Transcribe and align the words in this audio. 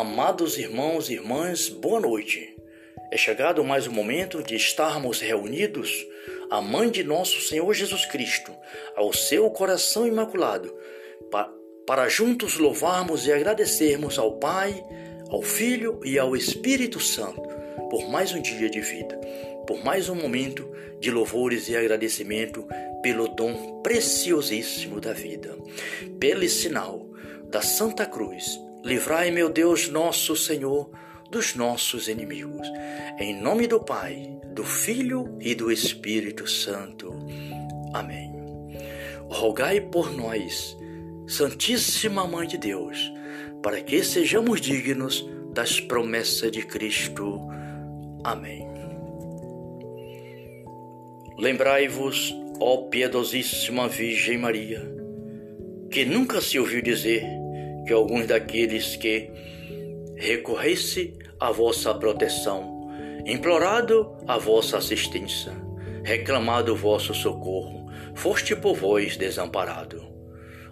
Amados 0.00 0.56
irmãos 0.56 1.10
e 1.10 1.12
irmãs, 1.12 1.68
boa 1.68 2.00
noite. 2.00 2.56
É 3.12 3.18
chegado 3.18 3.62
mais 3.62 3.86
o 3.86 3.92
momento 3.92 4.42
de 4.42 4.56
estarmos 4.56 5.20
reunidos 5.20 6.06
à 6.48 6.58
Mãe 6.62 6.90
de 6.90 7.04
nosso 7.04 7.38
Senhor 7.42 7.70
Jesus 7.74 8.06
Cristo, 8.06 8.50
ao 8.96 9.12
seu 9.12 9.50
coração 9.50 10.06
imaculado, 10.06 10.74
para 11.86 12.08
juntos 12.08 12.56
louvarmos 12.56 13.26
e 13.26 13.32
agradecermos 13.32 14.18
ao 14.18 14.38
Pai, 14.38 14.82
ao 15.28 15.42
Filho 15.42 16.00
e 16.02 16.18
ao 16.18 16.34
Espírito 16.34 16.98
Santo 16.98 17.46
por 17.90 18.08
mais 18.08 18.32
um 18.32 18.40
dia 18.40 18.70
de 18.70 18.80
vida, 18.80 19.20
por 19.66 19.84
mais 19.84 20.08
um 20.08 20.14
momento 20.14 20.66
de 20.98 21.10
louvores 21.10 21.68
e 21.68 21.76
agradecimento 21.76 22.66
pelo 23.02 23.28
dom 23.28 23.82
preciosíssimo 23.82 24.98
da 24.98 25.12
vida, 25.12 25.54
pelo 26.18 26.48
sinal 26.48 27.06
da 27.50 27.60
Santa 27.60 28.06
Cruz. 28.06 28.69
Livrai, 28.82 29.30
meu 29.30 29.50
Deus, 29.50 29.88
nosso 29.88 30.34
Senhor, 30.34 30.90
dos 31.30 31.54
nossos 31.54 32.08
inimigos. 32.08 32.66
Em 33.18 33.38
nome 33.38 33.66
do 33.66 33.78
Pai, 33.78 34.40
do 34.54 34.64
Filho 34.64 35.36
e 35.38 35.54
do 35.54 35.70
Espírito 35.70 36.48
Santo. 36.48 37.12
Amém. 37.92 38.32
Rogai 39.28 39.80
por 39.80 40.10
nós, 40.10 40.76
Santíssima 41.26 42.26
Mãe 42.26 42.48
de 42.48 42.56
Deus, 42.56 43.12
para 43.62 43.80
que 43.82 44.02
sejamos 44.02 44.60
dignos 44.60 45.28
das 45.52 45.78
promessas 45.78 46.50
de 46.50 46.62
Cristo. 46.62 47.38
Amém. 48.24 48.66
Lembrai-vos, 51.38 52.34
ó 52.58 52.88
piedosíssima 52.88 53.88
Virgem 53.88 54.38
Maria, 54.38 54.82
que 55.90 56.04
nunca 56.04 56.40
se 56.40 56.58
ouviu 56.58 56.82
dizer 56.82 57.39
que 57.86 57.92
alguns 57.92 58.26
daqueles 58.26 58.96
que 58.96 59.30
recorresse 60.16 61.18
à 61.38 61.50
vossa 61.50 61.94
proteção, 61.94 62.88
implorado 63.24 64.16
a 64.26 64.38
vossa 64.38 64.78
assistência, 64.78 65.52
reclamado 66.04 66.72
o 66.72 66.76
vosso 66.76 67.14
socorro, 67.14 67.90
foste 68.14 68.54
por 68.54 68.74
vós 68.74 69.16
desamparado. 69.16 70.08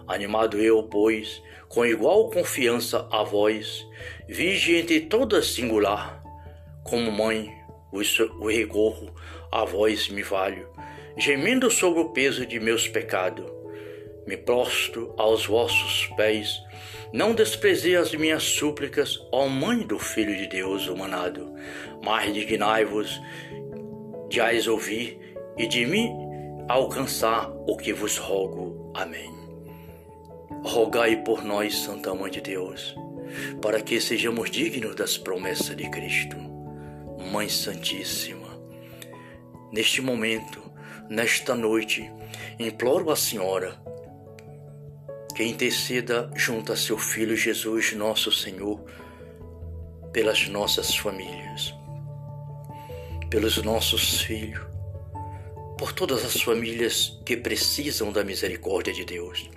Animado 0.07 0.57
eu, 0.57 0.83
pois, 0.83 1.41
com 1.67 1.85
igual 1.85 2.29
confiança 2.29 3.07
a 3.11 3.23
vós, 3.23 3.85
vige 4.27 4.75
entre 4.75 5.01
todas 5.01 5.47
singular, 5.47 6.23
como 6.83 7.11
mãe, 7.11 7.51
o 7.91 8.47
recorro 8.47 9.13
a 9.51 9.65
vós 9.65 10.09
me 10.09 10.23
valho, 10.23 10.67
gemendo 11.17 11.69
sobre 11.69 11.99
o 12.01 12.09
peso 12.09 12.45
de 12.45 12.59
meus 12.59 12.87
pecados. 12.87 13.45
Me 14.25 14.37
prostro 14.37 15.13
aos 15.17 15.45
vossos 15.45 16.07
pés, 16.15 16.59
não 17.11 17.33
desprezei 17.33 17.95
as 17.95 18.13
minhas 18.13 18.43
súplicas, 18.43 19.19
ó 19.31 19.47
Mãe 19.47 19.79
do 19.79 19.97
Filho 19.97 20.35
de 20.37 20.45
Deus 20.45 20.87
humanado, 20.87 21.51
mas 22.03 22.31
dignai-vos 22.31 23.19
de 24.29 24.39
as 24.39 24.67
ouvir 24.67 25.35
e 25.57 25.65
de 25.65 25.87
mim 25.87 26.11
alcançar 26.67 27.51
o 27.67 27.75
que 27.75 27.91
vos 27.91 28.17
rogo. 28.17 28.91
Amém. 28.93 29.33
Rogai 30.63 31.23
por 31.23 31.43
nós, 31.43 31.75
Santa 31.77 32.13
Mãe 32.13 32.29
de 32.29 32.41
Deus, 32.41 32.95
para 33.59 33.81
que 33.81 33.99
sejamos 33.99 34.51
dignos 34.51 34.95
das 34.95 35.17
promessas 35.17 35.75
de 35.75 35.89
Cristo. 35.89 36.37
Mãe 37.31 37.49
Santíssima, 37.49 38.59
neste 39.71 39.99
momento, 39.99 40.61
nesta 41.09 41.55
noite, 41.55 42.11
imploro 42.59 43.09
a 43.09 43.15
Senhora 43.15 43.81
que 45.39 45.45
interceda 45.45 46.29
junto 46.35 46.73
a 46.73 46.75
seu 46.75 46.97
Filho 46.97 47.33
Jesus, 47.33 47.93
nosso 47.93 48.29
Senhor, 48.29 48.77
pelas 50.11 50.49
nossas 50.49 50.93
famílias, 50.93 51.73
pelos 53.29 53.55
nossos 53.63 54.19
filhos, 54.19 54.59
por 55.77 55.93
todas 55.93 56.25
as 56.25 56.41
famílias 56.41 57.21
que 57.25 57.37
precisam 57.37 58.11
da 58.11 58.21
misericórdia 58.21 58.91
de 58.91 59.05
Deus. 59.05 59.49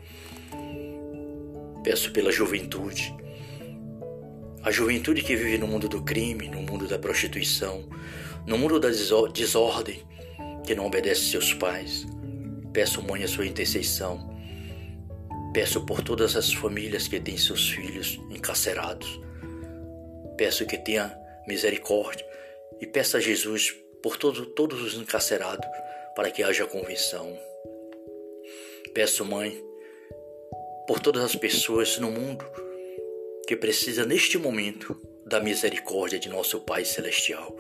Peço 1.83 2.13
pela 2.13 2.31
juventude, 2.31 3.13
a 4.63 4.71
juventude 4.71 5.21
que 5.23 5.35
vive 5.35 5.59
no 5.59 5.67
mundo 5.67 5.89
do 5.89 6.01
crime, 6.01 6.47
no 6.47 6.63
mundo 6.63 6.87
da 6.87 6.97
prostituição, 6.97 7.89
no 8.47 8.57
mundo 8.57 8.79
da 8.79 8.89
desordem, 8.89 10.07
que 10.65 10.77
não 10.77 10.87
obedece 10.87 11.23
seus 11.23 11.53
pais. 11.53 12.07
Peço, 12.73 13.03
mãe, 13.03 13.25
a 13.25 13.29
sua 13.29 13.47
intercessão 13.47 14.32
Peço 15.53 15.85
por 15.85 16.03
todas 16.03 16.35
as 16.35 16.51
famílias 16.51 17.07
que 17.07 17.21
têm 17.21 17.37
seus 17.37 17.69
filhos 17.69 18.19
encarcerados. 18.31 19.21
Peço 20.37 20.65
que 20.65 20.79
tenha 20.79 21.15
misericórdia 21.47 22.27
e 22.81 22.87
peço 22.87 23.19
a 23.19 23.21
Jesus 23.21 23.75
por 24.03 24.17
todo, 24.17 24.47
todos 24.47 24.81
os 24.81 24.95
encarcerados 24.95 25.69
para 26.17 26.31
que 26.31 26.43
haja 26.43 26.67
convenção. 26.67 27.39
Peço, 28.95 29.27
Mãe, 29.27 29.63
por 30.87 31.01
todas 31.01 31.23
as 31.23 31.37
pessoas 31.37 31.99
no 31.99 32.11
mundo 32.11 32.45
que 33.47 33.55
precisam 33.55 34.07
neste 34.07 34.39
momento 34.39 34.99
da 35.27 35.39
misericórdia 35.39 36.19
de 36.19 36.31
nosso 36.31 36.61
Pai 36.61 36.85
Celestial. 36.87 37.55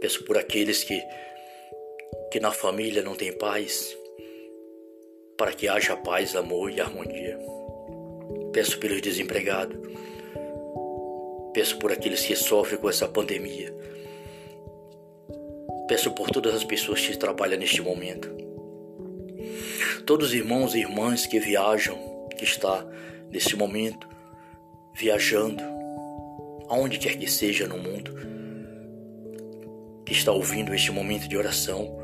Peço 0.00 0.22
por 0.24 0.36
aqueles 0.36 0.84
que, 0.84 1.02
que 2.30 2.40
na 2.40 2.52
família 2.52 3.02
não 3.02 3.14
têm 3.14 3.32
paz, 3.32 3.96
para 5.36 5.52
que 5.52 5.68
haja 5.68 5.96
paz, 5.96 6.36
amor 6.36 6.70
e 6.70 6.80
harmonia. 6.80 7.38
Peço 8.52 8.78
pelos 8.78 9.00
desempregados, 9.00 9.76
peço 11.52 11.78
por 11.78 11.90
aqueles 11.90 12.24
que 12.24 12.36
sofrem 12.36 12.80
com 12.80 12.88
essa 12.88 13.08
pandemia, 13.08 13.74
peço 15.88 16.12
por 16.12 16.30
todas 16.30 16.54
as 16.54 16.64
pessoas 16.64 17.00
que 17.00 17.16
trabalham 17.16 17.58
neste 17.58 17.82
momento, 17.82 18.30
todos 20.06 20.28
os 20.28 20.34
irmãos 20.34 20.74
e 20.74 20.80
irmãs 20.80 21.26
que 21.26 21.40
viajam, 21.40 22.28
que 22.36 22.44
está 22.44 22.86
neste 23.30 23.56
momento 23.56 24.08
viajando, 24.94 25.64
aonde 26.68 26.98
quer 26.98 27.16
que 27.18 27.28
seja 27.28 27.66
no 27.66 27.78
mundo, 27.78 28.14
que 30.06 30.12
está 30.12 30.30
ouvindo 30.30 30.72
este 30.72 30.92
momento 30.92 31.28
de 31.28 31.36
oração, 31.36 31.98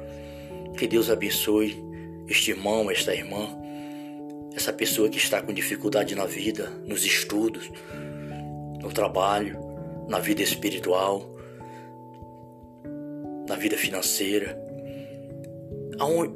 que 0.76 0.88
Deus 0.88 1.08
abençoe 1.08 1.89
este 2.30 2.52
irmão, 2.52 2.88
esta 2.88 3.12
irmã, 3.12 3.48
essa 4.54 4.72
pessoa 4.72 5.08
que 5.08 5.18
está 5.18 5.42
com 5.42 5.52
dificuldade 5.52 6.14
na 6.14 6.26
vida, 6.26 6.70
nos 6.86 7.04
estudos, 7.04 7.68
no 8.80 8.92
trabalho, 8.92 9.58
na 10.08 10.20
vida 10.20 10.40
espiritual, 10.40 11.28
na 13.48 13.56
vida 13.56 13.76
financeira, 13.76 14.56
aonde, 15.98 16.32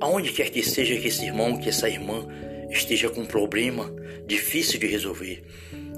aonde 0.00 0.32
quer 0.32 0.50
que 0.50 0.62
seja 0.62 0.96
que 0.96 1.08
esse 1.08 1.24
irmão, 1.24 1.56
que 1.56 1.70
essa 1.70 1.88
irmã 1.88 2.26
esteja 2.70 3.08
com 3.08 3.22
um 3.22 3.26
problema 3.26 3.90
difícil 4.26 4.78
de 4.78 4.86
resolver, 4.86 5.42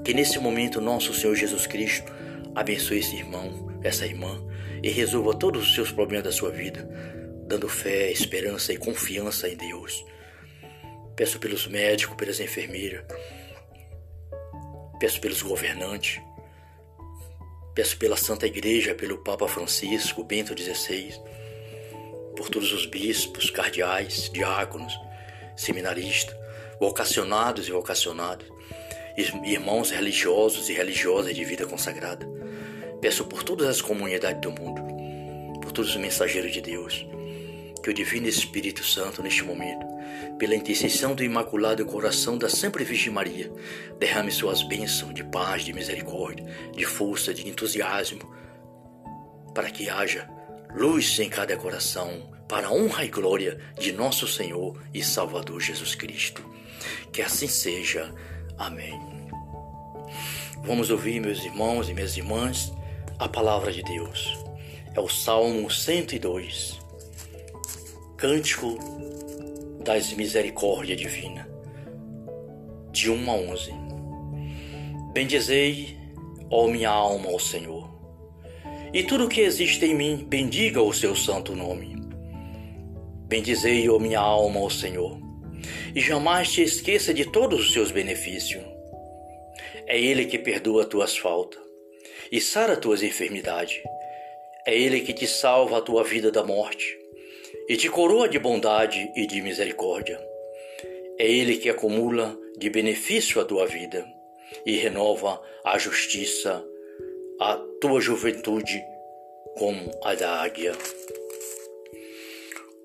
que 0.05 0.15
nesse 0.15 0.39
momento 0.39 0.81
nosso 0.81 1.13
Senhor 1.13 1.35
Jesus 1.35 1.67
Cristo 1.67 2.13
abençoe 2.55 3.01
esse 3.01 3.17
irmão, 3.17 3.69
essa 3.83 4.07
irmã 4.07 4.41
e 4.81 4.91
resolva 4.91 5.35
todos 5.35 5.63
os 5.63 5.75
seus 5.75 5.91
problemas 5.91 6.25
da 6.25 6.33
sua 6.33 6.51
vida 6.51 6.89
dando 7.55 7.69
fé, 7.69 8.11
esperança 8.11 8.73
e 8.73 8.77
confiança 8.77 9.49
em 9.49 9.57
Deus. 9.57 10.05
Peço 11.15 11.39
pelos 11.39 11.69
médicos, 11.69 12.17
pelas 12.17 12.41
enfermeiras, 12.41 13.05
peço 14.99 15.21
pelos 15.21 15.41
governantes, 15.41 16.21
peço 17.73 17.97
pela 17.97 18.17
Santa 18.17 18.47
Igreja, 18.49 18.93
pelo 18.93 19.19
Papa 19.19 19.47
Francisco, 19.47 20.25
Bento 20.25 20.53
XVI, 20.61 21.15
por 22.37 22.51
todos 22.51 22.73
os 22.73 22.87
bispos, 22.87 23.51
cardeais, 23.51 24.29
diáconos, 24.33 24.93
seminaristas, 25.57 26.37
vocacionados 26.81 27.69
e 27.69 27.71
vocacionadas, 27.71 28.49
irmãos 29.45 29.93
religiosos 29.93 30.69
e 30.69 30.73
religiosas 30.73 31.33
de 31.33 31.45
vida 31.45 31.65
consagrada. 31.67 32.27
Peço 33.01 33.25
por 33.27 33.45
todas 33.45 33.69
as 33.69 33.81
comunidades 33.81 34.41
do 34.41 34.51
mundo, 34.51 34.83
por 35.63 35.71
todos 35.71 35.91
os 35.91 35.97
mensageiros 35.97 36.51
de 36.51 36.61
Deus, 36.61 37.07
que 37.85 37.91
o 37.91 37.95
Divino 37.95 38.27
Espírito 38.27 38.83
Santo, 38.83 39.23
neste 39.23 39.45
momento, 39.45 39.85
pela 40.39 40.55
intercessão 40.55 41.15
do 41.15 41.23
Imaculado 41.23 41.85
Coração 41.85 42.39
da 42.39 42.49
Sempre 42.49 42.83
Virgem 42.83 43.13
Maria, 43.13 43.53
derrame 43.99 44.33
suas 44.33 44.63
bênçãos 44.63 45.13
de 45.13 45.23
paz, 45.23 45.67
de 45.67 45.75
misericórdia, 45.75 46.47
de 46.75 46.87
força, 46.87 47.35
de 47.35 47.47
entusiasmo, 47.47 48.35
para 49.55 49.71
que 49.71 49.91
haja 49.91 50.27
luz 50.75 51.19
em 51.19 51.29
cada 51.29 51.55
coração, 51.59 52.33
para 52.49 52.69
a 52.69 52.73
honra 52.73 53.05
e 53.05 53.09
glória 53.09 53.61
de 53.79 53.93
nosso 53.93 54.27
Senhor 54.27 54.83
e 54.95 55.05
Salvador 55.05 55.61
Jesus 55.61 55.95
Cristo. 55.95 56.43
Que 57.13 57.21
assim 57.21 57.49
seja. 57.49 58.15
Amém. 58.57 58.99
Vamos 60.65 60.89
ouvir, 60.91 61.21
meus 61.21 61.45
irmãos 61.45 61.91
e 61.91 61.93
minhas 61.93 62.17
irmãs, 62.17 62.73
a 63.19 63.29
palavra 63.29 63.71
de 63.71 63.83
Deus. 63.83 64.43
É 64.95 65.01
o 65.01 65.09
Salmo 65.09 65.71
102 65.71 66.83
Cântico 68.25 68.79
das 69.85 70.15
Misericórdias 70.15 70.99
Divina, 70.99 71.47
de 72.91 73.11
1 73.11 73.31
a 73.31 73.35
11. 73.35 73.71
Bendizei, 75.13 75.99
ó 76.51 76.67
minha 76.67 76.89
alma, 76.89 77.29
ao 77.29 77.39
Senhor. 77.39 77.87
E 78.95 79.03
tudo 79.03 79.29
que 79.29 79.43
existe 79.43 79.85
em 79.85 79.95
mim, 79.95 80.25
bendiga 80.27 80.81
o 80.81 80.91
seu 80.91 81.15
santo 81.15 81.55
nome. 81.55 81.97
Bendizei, 83.29 83.91
ó 83.91 83.99
minha 83.99 84.21
alma, 84.21 84.59
ao 84.59 84.71
Senhor. 84.71 85.21
E 85.95 86.01
jamais 86.01 86.51
te 86.51 86.63
esqueça 86.63 87.13
de 87.13 87.27
todos 87.27 87.61
os 87.61 87.73
seus 87.75 87.91
benefícios. 87.91 88.65
É 89.87 90.01
Ele 90.01 90.25
que 90.25 90.39
perdoa 90.39 90.87
tuas 90.87 91.15
faltas 91.15 91.61
e 92.33 92.41
sara 92.41 92.75
tuas 92.75 93.03
enfermidades. 93.03 93.83
É 94.67 94.75
Ele 94.75 95.03
que 95.03 95.13
te 95.13 95.27
salva 95.27 95.77
a 95.77 95.83
tua 95.83 96.03
vida 96.03 96.33
da 96.33 96.43
morte 96.43 97.04
e 97.69 97.77
te 97.77 97.89
coroa 97.89 98.29
de 98.29 98.39
bondade 98.39 99.11
e 99.15 99.27
de 99.27 99.41
misericórdia. 99.41 100.21
É 101.19 101.27
Ele 101.27 101.57
que 101.57 101.71
acumula 101.71 102.37
de 102.59 102.69
benefício 102.71 103.41
a 103.41 103.45
tua 103.45 103.67
vida 103.67 104.05
e 104.67 104.77
renova 104.77 105.41
a 105.65 105.79
justiça, 105.79 106.65
a 107.41 107.57
tua 107.81 108.01
juventude 108.01 108.83
como 109.57 109.91
a 110.03 110.15
da 110.15 110.43
águia. 110.43 110.73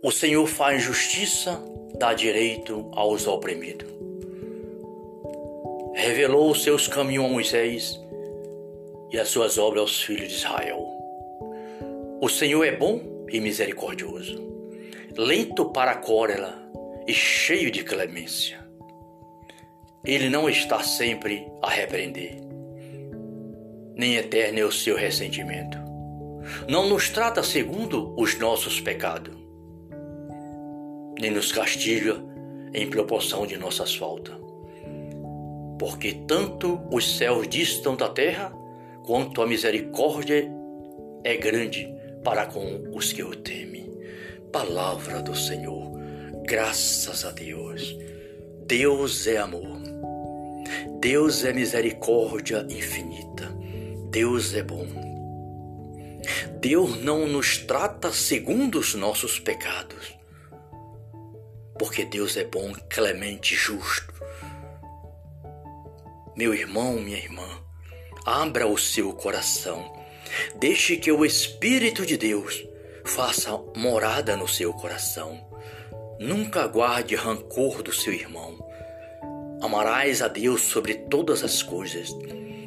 O 0.01 0.11
Senhor 0.11 0.47
faz 0.47 0.81
justiça, 0.81 1.61
dá 1.97 2.13
direito 2.13 2.89
aos 2.93 3.27
oprimidos. 3.27 3.89
Revelou 5.93 6.51
os 6.51 6.63
seus 6.63 6.87
caminhos 6.87 7.25
a 7.25 7.29
Moisés 7.29 7.99
e 9.11 9.19
as 9.19 9.27
suas 9.27 9.57
obras 9.57 9.81
aos 9.81 10.01
filhos 10.01 10.29
de 10.29 10.35
Israel. 10.35 10.87
O 12.21 12.29
Senhor 12.29 12.63
é 12.63 12.71
bom 12.71 13.25
e 13.29 13.39
misericordioso, 13.39 14.41
lento 15.19 15.65
para 15.65 15.91
a 15.91 15.95
cólera 15.95 16.55
e 17.05 17.13
cheio 17.13 17.69
de 17.69 17.83
clemência. 17.83 18.65
Ele 20.05 20.29
não 20.29 20.49
está 20.49 20.81
sempre 20.81 21.45
a 21.61 21.69
repreender, 21.69 22.37
nem 23.97 24.15
eterno 24.15 24.59
é 24.59 24.63
o 24.63 24.71
seu 24.71 24.95
ressentimento. 24.95 25.77
Não 26.69 26.87
nos 26.87 27.09
trata 27.09 27.43
segundo 27.43 28.15
os 28.17 28.39
nossos 28.39 28.79
pecados, 28.79 29.35
nem 31.19 31.31
nos 31.31 31.51
castiga 31.51 32.15
em 32.73 32.89
proporção 32.89 33.45
de 33.45 33.57
nossas 33.57 33.93
faltas. 33.93 34.37
Porque 35.77 36.13
tanto 36.25 36.79
os 36.89 37.17
céus 37.17 37.45
distam 37.45 37.97
da 37.97 38.07
terra, 38.07 38.53
quanto 39.05 39.41
a 39.41 39.47
misericórdia 39.47 40.49
é 41.25 41.35
grande 41.35 41.93
para 42.23 42.45
com 42.45 42.83
os 42.93 43.11
que 43.11 43.21
o 43.21 43.35
temem. 43.35 43.79
Palavra 44.51 45.21
do 45.21 45.35
Senhor, 45.35 45.91
graças 46.43 47.23
a 47.23 47.29
Deus. 47.29 47.95
Deus 48.65 49.27
é 49.27 49.37
amor. 49.37 49.79
Deus 50.99 51.45
é 51.45 51.53
misericórdia 51.53 52.65
infinita. 52.67 53.47
Deus 54.09 54.55
é 54.55 54.63
bom. 54.63 54.87
Deus 56.59 56.99
não 57.03 57.27
nos 57.27 57.59
trata 57.59 58.11
segundo 58.11 58.79
os 58.79 58.95
nossos 58.95 59.39
pecados, 59.39 60.17
porque 61.77 62.03
Deus 62.03 62.35
é 62.35 62.43
bom, 62.43 62.73
clemente, 62.89 63.53
justo. 63.53 64.13
Meu 66.35 66.55
irmão, 66.55 66.93
minha 66.93 67.17
irmã, 67.17 67.47
abra 68.25 68.65
o 68.67 68.77
seu 68.79 69.13
coração. 69.13 69.93
Deixe 70.55 70.97
que 70.97 71.11
o 71.11 71.23
Espírito 71.23 72.05
de 72.05 72.17
Deus 72.17 72.68
faça 73.09 73.59
morada 73.75 74.37
no 74.37 74.47
seu 74.47 74.71
coração. 74.71 75.39
Nunca 76.19 76.67
guarde 76.67 77.15
rancor 77.15 77.81
do 77.81 77.91
seu 77.91 78.13
irmão. 78.13 78.57
Amarás 79.61 80.21
a 80.21 80.27
Deus 80.27 80.61
sobre 80.61 80.93
todas 80.93 81.43
as 81.43 81.63
coisas, 81.63 82.15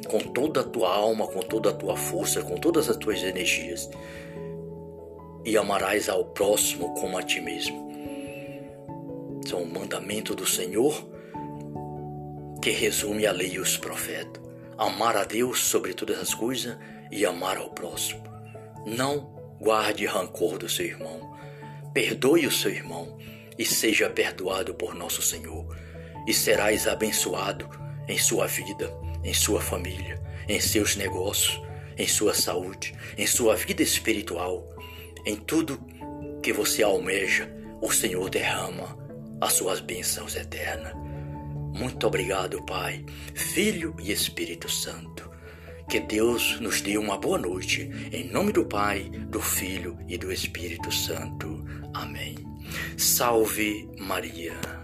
com 0.07 0.19
toda 0.19 0.59
a 0.59 0.63
tua 0.63 0.93
alma, 0.93 1.27
com 1.27 1.39
toda 1.39 1.69
a 1.69 1.73
tua 1.73 1.95
força, 1.95 2.43
com 2.43 2.55
todas 2.55 2.89
as 2.89 2.97
tuas 2.97 3.23
energias. 3.23 3.89
E 5.45 5.57
amarás 5.57 6.09
ao 6.09 6.25
próximo 6.25 6.93
como 6.95 7.17
a 7.17 7.23
ti 7.23 7.39
mesmo. 7.39 7.91
São 9.47 9.63
o 9.63 9.67
mandamento 9.67 10.35
do 10.35 10.45
Senhor 10.45 10.93
que 12.61 12.71
resume 12.71 13.25
a 13.25 13.31
lei 13.31 13.53
e 13.53 13.59
os 13.59 13.77
profetas. 13.77 14.43
Amar 14.77 15.15
a 15.15 15.23
Deus 15.23 15.63
sobre 15.63 15.93
todas 15.93 16.19
as 16.19 16.33
coisas 16.33 16.77
e 17.09 17.25
amar 17.25 17.57
ao 17.57 17.69
próximo. 17.69 18.23
Não 18.85 19.32
guarde 19.63 20.05
rancor 20.05 20.57
do 20.57 20.67
seu 20.67 20.85
irmão. 20.85 21.33
Perdoe 21.93 22.45
o 22.45 22.51
seu 22.51 22.69
irmão 22.69 23.17
e 23.57 23.65
seja 23.65 24.09
perdoado 24.09 24.73
por 24.73 24.93
nosso 24.93 25.21
Senhor. 25.21 25.65
E 26.27 26.33
serás 26.33 26.85
abençoado 26.85 27.69
em 28.07 28.17
sua 28.17 28.45
vida, 28.45 28.93
em 29.23 29.33
sua 29.33 29.61
família, 29.61 30.21
em 30.49 30.59
seus 30.59 30.97
negócios, 30.97 31.61
em 31.97 32.07
sua 32.07 32.33
saúde, 32.33 32.93
em 33.17 33.25
sua 33.25 33.55
vida 33.55 33.81
espiritual, 33.81 34.67
em 35.25 35.37
tudo 35.37 35.79
que 36.41 36.51
você 36.51 36.83
almeja, 36.83 37.49
o 37.81 37.91
Senhor 37.91 38.29
derrama 38.29 38.97
as 39.39 39.53
suas 39.53 39.79
bênçãos 39.79 40.35
eternas. 40.35 40.93
Muito 41.73 42.05
obrigado, 42.05 42.61
Pai, 42.65 43.05
Filho 43.33 43.95
e 43.99 44.11
Espírito 44.11 44.69
Santo. 44.69 45.32
Que 45.89 45.99
Deus 45.99 46.59
nos 46.59 46.81
dê 46.81 46.97
uma 46.97 47.17
boa 47.17 47.37
noite, 47.37 47.89
em 48.11 48.29
nome 48.31 48.51
do 48.51 48.65
Pai, 48.65 49.09
do 49.29 49.39
Filho 49.39 49.97
e 50.07 50.17
do 50.17 50.31
Espírito 50.31 50.91
Santo. 50.91 51.63
Amém. 51.93 52.35
Salve 52.97 53.87
Maria. 53.99 54.82